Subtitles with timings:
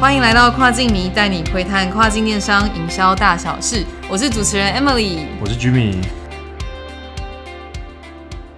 [0.00, 3.84] 欢迎来到跨境迷，带你窥探跨境电商营销大小事。
[4.08, 5.20] 我是主持人 Emily。
[5.40, 5.94] 我是 Jimmy。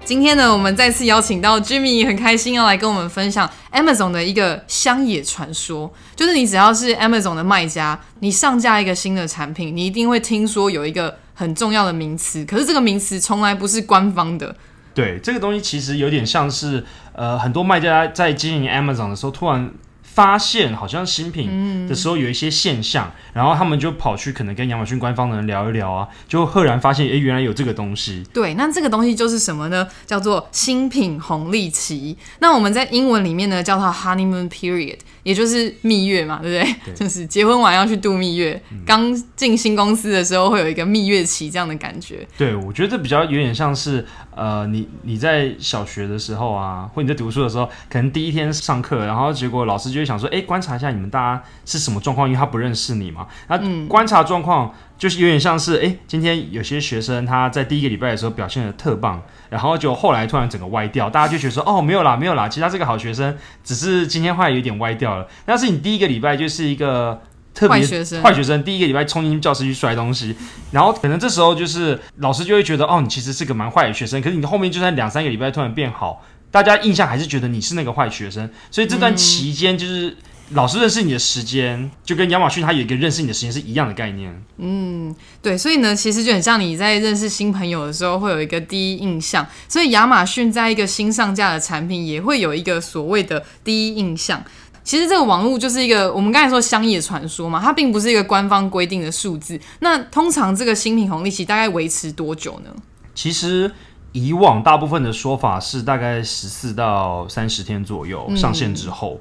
[0.05, 5.93] 今天呢，我们再次邀请到 Jimmy，很开心要来跟我们分享 Amazon 的一个乡野传说。
[6.17, 14.57] 就是你只要是 Amazon 的卖家，你上架一个新的产品，你一定会听说有一个很重要的名词，可是这个名词从来不是官方的。
[14.95, 19.71] 对，这个东西其实有点像是，呃，很多卖家在经营 Amazon 的时候，突然
[20.17, 28.25] 发现好像新品的时候有一些现象，然后他们就跑去可能跟亚马逊官方的人聊一聊啊，就赫然发现，哎，原来有这个东西。
[28.33, 29.87] 对，那这个东西就是什么呢？
[30.07, 32.17] 叫做新品红利期。
[32.39, 36.95] 那我们在英文里面呢，叫它 honeymoon period，也就是蜜月嘛，对不对？
[36.95, 42.27] 就是结婚完要去度蜜月，刚进新公司的时候会有一个蜜月期这样的感觉。
[42.39, 44.07] 对，我觉得这比较有点像是，
[44.37, 53.27] 呃，你你在小学的时候啊，或你在读书的时候，可能第一天上课，然后结果老师就会想说，哎，观察一下你们大家是什么状况，因为他不认识你嘛。
[53.49, 65.27] 那观察状况就是有点像是，哎，今天有些学生他在第一个礼拜的时候表现的特棒，然后就后来突然整个歪掉，大家就觉得说，哦，没有啦，没有啦，其实他这个好学生，只是今天后来有点歪掉了。
[65.47, 67.23] 但是你第一个礼拜就是一个
[67.57, 70.37] 特别坏学生坏学生，第一个礼拜冲进教室去摔东西，
[70.71, 80.17] 然后可能这时候就是老师就会觉得，哦，你其实是个蛮坏的学生，可是你后面就算两三个礼拜突然变好，大家印象还是觉得你是那个坏学生，所以这段期间就是。
[80.51, 84.33] 老师认识你的时间，就跟亚马逊他有一个认识你的时间是一样的概念。
[84.59, 85.13] 嗯
[85.43, 94.41] 对，所以呢，其实就很像你在认识新朋友的时候会有一个第一印象，所以亚马逊在一个新上架的产品也会有一个所谓的第一印象。
[94.87, 99.61] 其实这个网络就是一个我们刚才说乡野传说嘛，它并不是一个官方规定的数字。
[99.81, 102.71] 那通常这个新品红利期大概维持多久呢？
[103.13, 103.73] 其实
[104.13, 109.21] 以往大部分的说法是大概十四到三十天左右上线之后。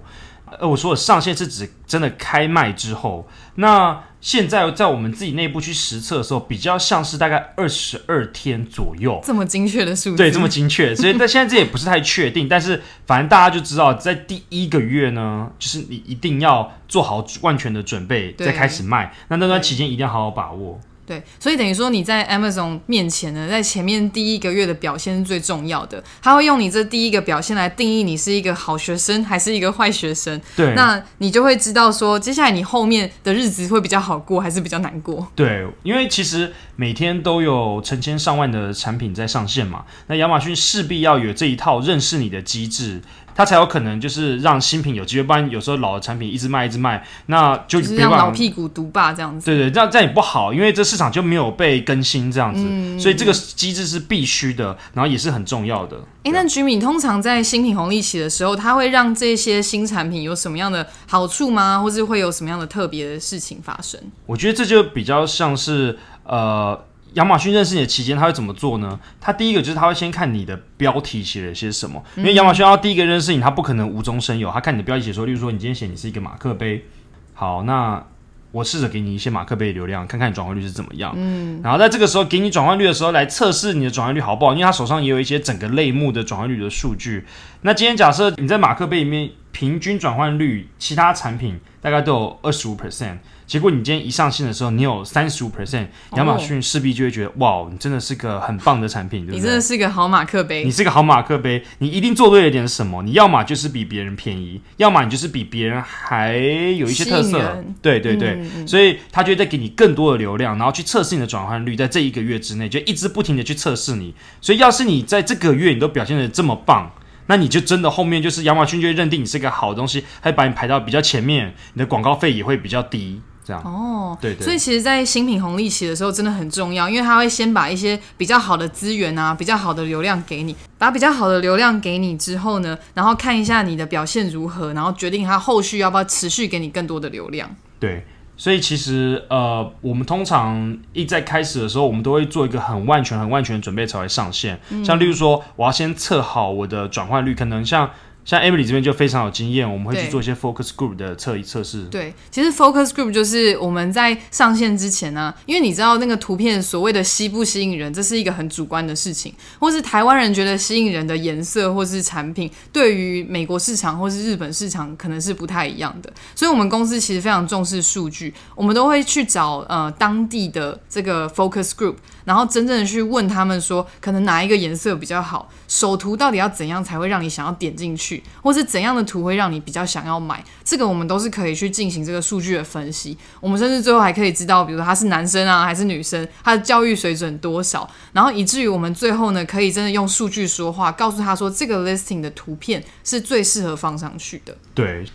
[0.60, 3.28] 呃，我说的上线是指真的开卖之后。
[3.56, 9.22] 那现在在我们自己内部去实测的时候，比较像是大概二十二天左右。
[9.24, 10.96] 这么精确的数字，对，这么精确。
[10.96, 19.14] 所以但现在这也不是太确定，但是反正大家就知道，在第一个月呢， 就是你一定要做好万全的准备，再开始卖。
[19.28, 20.82] 那那段期间一定要好好把握。
[21.06, 30.42] 对，所以等于说你在 Amazon 面前呢，在前面第一个月的表现是最重要的，他会用你这第一个表现来定义你是一个好学生还是一个坏学生。
[30.56, 35.28] 对，那你就会知道说，接下来你后面的日子会比较好过，还是比较难过。
[35.36, 43.02] 对，因为其实每天都有成千上万的产品在上线嘛，那亚马逊势必要有这一套认识你的机制，
[43.36, 48.26] 它才有可能就是让新品有机会，不然有时候老的产品一直卖一直卖，那就就是让没办法。
[48.28, 49.46] 老屁股独霸这样子。
[49.46, 55.98] 对对，这样这样也不好，因为这市场就没有被更新这样子，嗯所以这个机制是必须的，然后也是很重要的。
[56.24, 61.80] 诶，那 Jimmy 通常在新品红利期的时候，它会让这些新产品有什么样的好处吗？
[61.80, 64.00] 或是会有什么样的特别的事情发生？
[64.26, 66.80] 我觉得这就比较像是呃，
[67.16, 69.00] 亚马逊认识你的期间，他会怎么做呢？
[69.20, 76.86] 他第一个就是他会先看你的标题写了些什么，因为亚马逊要第一个认识你，他不可能无中生有，他看你的标题写说，例如说你今天写你是一个马克杯，
[77.34, 78.06] 好，那
[78.52, 81.14] 我试着给你一些马克杯的流量，看看你转换率是怎么样。
[81.16, 87.26] 嗯，然后在这个时候给你转换率的时候，来测试你的转换率好不好，因为他手上也有一些整个类目的转换率的数据。
[87.62, 99.62] 那今天假设你在马克杯里面平均转换率，其他产品大概都有二十五 percent，结果你今天一上线的时候，你有三十五 percent，亚马逊势必就会觉得，哇，你真的是个很棒的产品，对不对你真的？
[99.62, 100.70] 是个好马克杯你。
[100.70, 103.02] 是个好马克杯，你一定做对了点什么。
[103.04, 107.64] 你要么就是比别人便宜，要么你就是比别人还有一些特色。
[107.82, 114.14] 对对对，所以他就会再给你更多的流量，然后去测试你的转换率，在这一个月之内就一直不停的去测试你。
[114.42, 116.92] 所以要是你在这个月你都表现的这么棒，
[117.28, 123.22] 那你就真的后面就是亚马逊就会认定你是个好东西，还把你排到比较前面，你的广告费也会比较低。
[123.48, 137.48] 这样哦，对对所以其实，在新品红利期的时候，真的很重要，因为它会先把一些比较好的资源啊、比较好的流量给你，把比较好的流量给你之后呢，然后看一下你的表现如何，然后决定它后续要不要持续给你更多的流量。
[137.80, 138.04] 对，
[138.38, 144.60] 所以其实呃，我们通常一在开始的时候，我们都会做一个很万全、很万全的准备才会上线。
[144.84, 147.90] 像例如说，我要先测好我的转换率，可能像
[148.26, 151.84] 像 Emily 这边就非常有经验，我们会去做一些 focus group 的测测试。
[151.84, 166.12] 对，其实 focus group 就是我们在上线之前呢、因为你知道那个图片所谓的吸不吸引人，这是一个很主观的事情，或是台湾人觉得吸引人的颜色或是产品，对于美国市场或是日本市场可能是不太一样的。
[166.34, 178.15] 所以，我们公司其实非常重视数据，我们都会去找呃当地的这个 focus group，然后真正的去问他们说，可能哪一个颜色比较好，首图到底要怎样才会让你想要点进去。
[178.42, 183.18] 或是怎样的图会让你比较想要买，这个我们都是可以去进行这个数据的分析。
[183.40, 194.56] 我们甚至最后还可以知道，比如说他是男生啊还是女生，他的教育水准多少，然后以至于我们最后呢可以真的用数据说话，告诉他说这个 listing 的图片是最适合放上去的。
[194.74, 195.06] 对。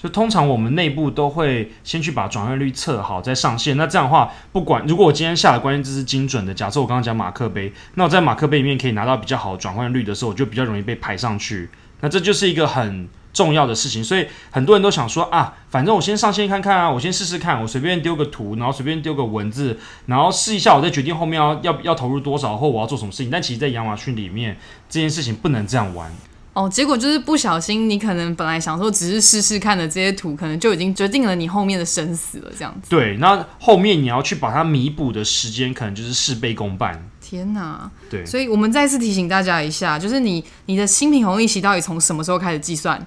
[0.00, 3.76] 就通常我们内部都会先去把转换率测好再上线。
[3.76, 11.68] 那这样的话，不管如果我今天下的关键字是精准的，假设我刚刚讲马克杯，那我在马克杯里面可以拿到比较好的转换率的时候，我就比较容易被排上去。
[12.00, 14.02] 那这就是一个很重要的事情。
[14.02, 23.30] 所以很多人都想说啊，反正我先上线看看啊，我先试试看，我随便丢个图，然后随便丢个文字，然后试一下，我再决定后面要要要投入多少或我要做什么事情。
[23.30, 24.56] 但其实，在亚马逊里面，
[24.88, 26.10] 这件事情不能这样玩。
[26.54, 32.90] 哦，结果就是不小心，你可能本来想说只是试试看的这些图，可能就已经决定了你后面的生死了，这样子。
[32.90, 37.08] 对，那后面你要去把它弥补的时间，可能就是事倍功半。
[37.28, 37.90] 天哪！
[38.08, 43.06] 对，所以我们再次提醒大家一下，就是你你的新品红利期到底从什么时候开始计算？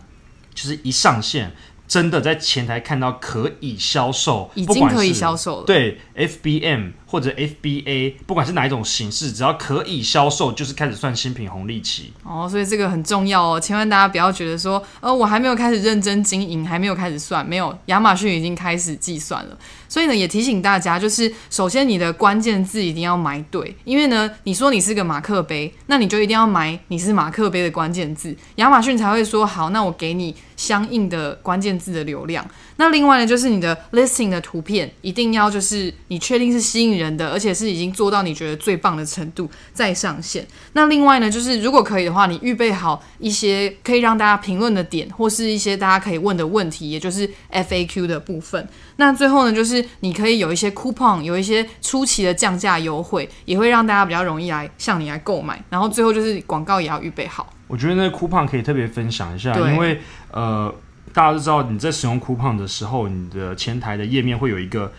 [0.53, 1.51] 就是一上线。
[1.87, 5.65] 真的在前台看到可以销售，已经可以销售了。
[5.65, 12.13] 对，FBM 或者 FBA，不管是哪一种形式，只要可以销售，就是开始算新品红利期。
[12.23, 19.57] 哦，所以这个很重要哦，千万大家不要觉得说，呃，我还没有开始认真经营，还没有开始算，没有，亚马逊已经开始计算了。
[19.89, 32.45] 所以呢，也提醒大家，就是首先你的关键字一定要买对，因为呢，你说你是个马克杯，那你就一定要买你是马克杯的关键字，亚马逊才会说好，那我给你相应的关键字的流量。
[32.81, 40.43] 那另外呢，就是你的 listing 的图片一定要就是你确定是吸引人的，而且是已经做到你觉得最棒的程度再上线。
[40.73, 48.67] 那另外呢，就是如果可以的话，你预备好一些可以让大家评论的点，或是一些大家可以问的问题，也就是 FAQ 的部分。
[48.95, 55.63] 那最后呢，就是你可以有一些 coupon，有一些初期的降价优惠，也会让大家比较容易来向你来购买。
[55.69, 57.53] 然后最后就是广告也要预备好。
[57.67, 60.01] 我觉得那个 coupon 可以特别分享一下，因为
[60.31, 60.73] 呃。
[61.13, 64.91] 大家都知道，你在使用 Coupon 的时候，你的前台的页面会有一个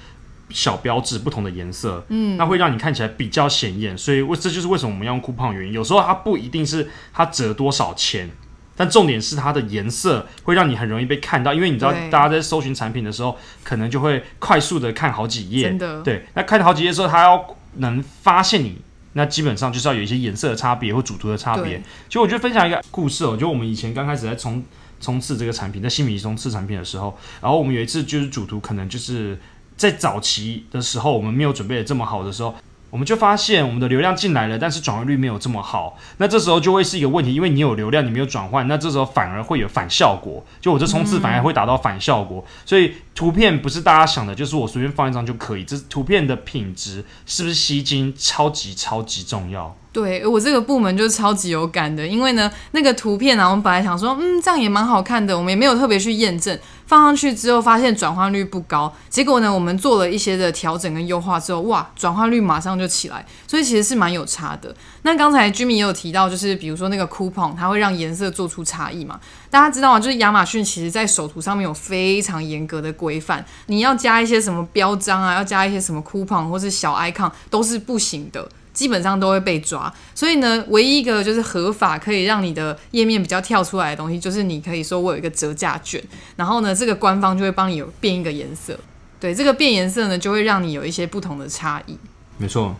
[0.51, 3.97] 小标志，不同的颜色，嗯，那会让你看起来比较显眼。
[3.97, 5.73] 所以，为这就是为什么我们要用 Coupon 原因。
[5.73, 8.31] 有时候它不一定是它折多少钱，
[8.77, 11.55] 但重点是它的颜色会让你很容易被看到。
[11.55, 16.27] 因为你知道，大家在搜寻产品的时候，可能就会快速的看好几页，真的，对。
[16.35, 18.77] 那看好几页之后，它要能发现你，
[19.15, 21.83] 那基本上就是要有一些颜色的差别或主图的差别。
[22.09, 24.63] 其实，我觉得分享一个故事哦，就我们以前刚开始在从
[25.03, 29.39] 冲刺这个产品，在新米冲刺产品的时候，然后我们有一次就是主图可能就是
[29.77, 32.55] 在早期的时候，我们没有准备的这么好的时候。
[32.93, 35.97] 我们就发现我们的流量进来了，但是转换率没有这么好。
[36.19, 40.45] 那这时候就会是一个问题，因为你有流量，你没有转换，那这时候反而会有反效果。
[40.61, 42.45] 就我这冲刺反而会达到反效果。
[42.67, 45.65] 所以图片不是大家想的，就是我随便放一张就可以。
[45.65, 49.75] 这图片的品质是不是吸睛，超级超级重要。
[49.91, 56.59] 对我这个部门就是超级有感的，因为呢，那个图片呢，我们本来想说，嗯，这样也蛮好看的，我们也没有特别去验证。
[56.93, 58.95] 放上去之后，发现转换率不高。
[59.09, 63.25] 结果呢，我们做了一些的调整跟优化之后，哇，转换率马上就起来。
[63.49, 64.77] 所以其实是蛮有差的。
[65.01, 69.19] 那刚才居民也有提到，就是比如说那个 coupon，它会让颜色做出差异嘛？
[69.49, 69.99] 大家知道吗？
[69.99, 78.47] 就是亚马逊其实在首图上面有非常严格的规范，你要加一些什么标章啊，要加一些什么 coupon 或是小 icon 都是不行的。
[78.73, 86.03] 基本上都会被抓，所以呢，唯一一个就是合法可以让你的页面比较跳出来的东西，就是你可以说我有一个折价券，
[86.37, 88.79] 然后呢，这个官方就会帮你有变一个颜色，
[89.21, 91.97] 对，这个变颜色呢，就会让你有一些不同的差异。
[92.39, 92.75] 没错。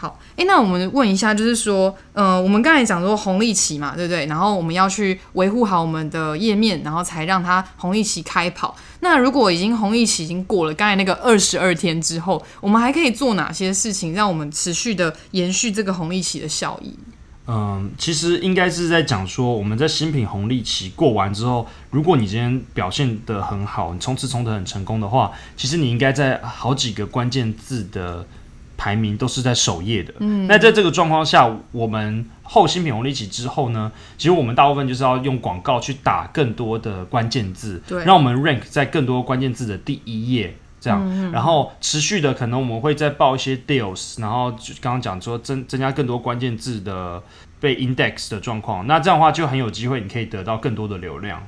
[0.00, 4.26] 好，诶，那我们问一下，就是说，呃，我们刚才讲说红利期嘛，对不对？
[4.26, 8.76] 然后我们要去维护好我们的页面，然后才让它红利期开跑。
[9.00, 16.96] 那如果已经红利期已经过了，刚才那个二十二天之后，我们还可以做哪些事情，让我们持续的延续这个红利期的效益？
[17.48, 28.24] 嗯，其实应该是在讲说，我们在新品红利期过完之后，如果你今天表现的很好，你冲刺冲的很成功的话，其实你应该在好几个关键字的。
[28.78, 30.14] 排名都是在首页的。
[30.20, 47.20] 嗯，那在这个状况下，我们后新品红利期之后呢，其实我们大部分就是要用广告去打更多的关键字，对，让我们 rank 在更多关键字的第一页，这样，然后持续的可能我们会再报一些 deals，然后刚刚讲说增增加更多关键字的
[47.60, 51.42] 被 index 的状况，那这样的话就很有机会，你可以得到更多的流量。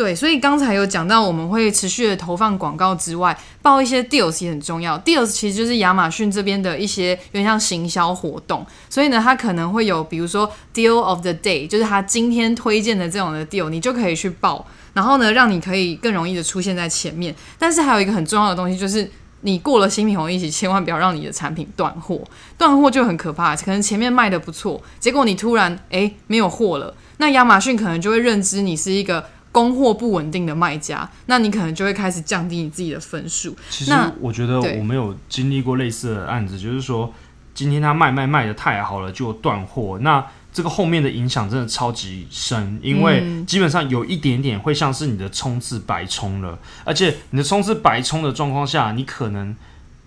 [0.00, 4.98] 对，所以刚才有讲到，我们会持续的投放广告之外，报一些 deals 也很重要。
[5.00, 14.64] deals 其实就是亚马逊这边的一些有点像行销活动，所以呢，它可能会有，比如说 deal of the day，就是它今天推荐的这种的 deal，你就可以去报，
[14.94, 17.36] 然后呢，让你可以更容易的出现在前面。
[17.58, 19.06] 但是还有一个很重要的东西，就是
[19.42, 22.22] 你过了新品红利期，千万不要让你的产品断货，
[22.56, 23.54] 断货就很可怕。
[23.54, 33.56] 可能前面卖的不错，结果你突然诶没有货了，那亚马逊可能就会认知你是一个供货不稳定的卖家，那你可能就会开始降低你自己的分数。
[33.68, 37.12] 其实我觉得我没有经历过类似的案子，就是说
[37.54, 49.56] 今天他卖卖卖的太好了，就断货，那这个后面的影响真的超级深，因为嗯基本上有一点点会像是你的冲刺白冲了，而且你的冲刺白冲的状况下，你可能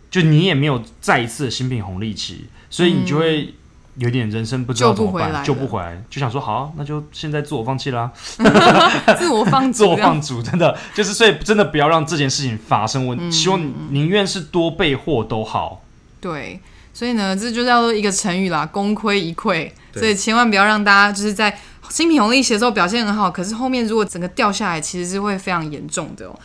[0.10, 3.54] 就你也没有再一次的新品红利期，所以你就会。
[3.98, 8.12] 有点人生不知道怎么办，救不回来，就想说好，那就现在自我放弃啦，
[9.18, 13.06] 自我放 自我放逐，真的就是，所以真的不要让这件事情发生。
[13.06, 15.84] 嗯我希望你宁愿是多备货都好。
[16.20, 16.60] 对，
[16.94, 19.70] 所以呢，这就叫做一个成语啦，功亏一篑。
[19.94, 21.56] 所以千万不要让大家就是在
[21.90, 26.40] 新品红利期的时候表现很好，可是后面如果整个掉下来，其实是会非常严重的哦。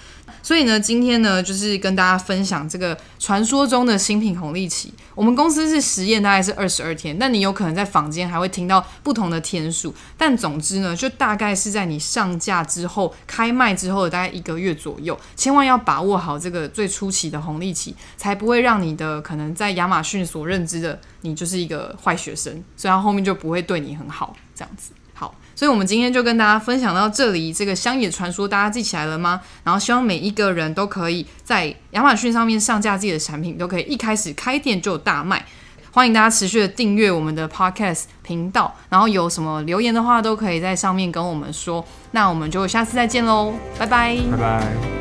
[0.48, 4.90] 所以呢，今天呢，就是跟大家分享这个传说中的新品红利期。
[5.14, 9.94] 我们公司是实验，大概是二十二天，但你有可能在坊间还会听到不同的天数。
[10.16, 24.92] 但总之呢，就大概是在你上架之后、开卖之后的大概一个月左右，千万要把握好这个最初期的红利期，才不会让你的可能在亚马逊所认知的你就是一个坏学生，所以他后面就不会对你很好，这样子。
[25.58, 27.52] 所以我们今天就跟大家分享到这里。
[27.52, 29.40] 这个乡野传说大家记起来了吗？
[29.64, 35.44] 然后希望每一个人都可以在亚马逊上面上架自己的产品，都可以一开始开店就有大卖。
[35.90, 41.84] 欢迎大家持续的订阅我们的 Podcast 频道，然后有什么留言的话，都可以在上面跟我们说。
[42.12, 44.16] 那我们就下次再见喽，拜拜。
[44.30, 44.97] 拜拜。